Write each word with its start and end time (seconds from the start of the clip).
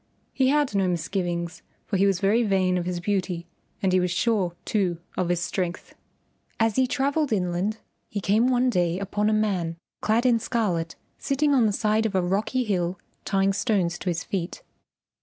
He 0.33 0.47
had 0.47 0.73
no 0.73 0.87
misgivings, 0.87 1.61
for 1.85 1.95
he 1.97 2.07
was 2.07 2.19
very 2.19 2.41
vain 2.41 2.75
of 2.79 2.87
his 2.87 2.99
beauty 2.99 3.45
and 3.83 3.93
he 3.93 3.99
was 3.99 4.09
sure, 4.09 4.55
too, 4.65 4.97
of 5.15 5.29
his 5.29 5.41
strength. 5.41 5.93
As 6.59 6.75
he 6.75 6.87
travelled 6.87 7.31
inland 7.31 7.77
he 8.09 8.19
came 8.19 8.47
one 8.47 8.71
day 8.71 8.97
upon 8.97 9.29
a 9.29 9.31
man 9.31 9.77
clad 10.01 10.25
in 10.25 10.39
scarlet 10.39 10.95
sitting 11.19 11.53
on 11.53 11.67
the 11.67 11.71
side 11.71 12.07
of 12.07 12.15
a 12.15 12.21
rocky 12.23 12.63
hill 12.63 12.97
tying 13.25 13.53
stones 13.53 13.99
to 13.99 14.09
his 14.09 14.23
feet. 14.23 14.63